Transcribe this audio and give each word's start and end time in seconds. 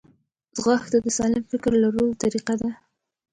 ځغاسته 0.55 0.97
د 1.05 1.07
سالم 1.17 1.43
فکر 1.51 1.71
لرلو 1.83 2.17
طریقه 2.23 2.53
ده 2.61 2.69